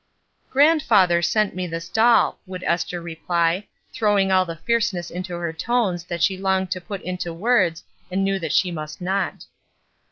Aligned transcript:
''Grandfather 0.49 1.23
sent 1.23 1.53
me 1.55 1.67
this 1.67 1.87
doll," 1.87 2.39
would 2.47 2.63
Esther 2.63 2.99
reply, 2.99 3.67
throwing 3.93 4.31
all 4.31 4.45
the 4.45 4.55
fierceness 4.55 5.11
into 5.11 5.35
her 5.37 5.53
tones 5.53 6.05
that 6.05 6.23
she 6.23 6.39
longed 6.39 6.71
to 6.71 6.81
put 6.81 7.03
into 7.03 7.31
words 7.31 7.83
and 8.09 8.23
knew 8.23 8.39
that 8.39 8.51
she 8.51 8.71
must 8.71 8.99
not. 8.99 9.45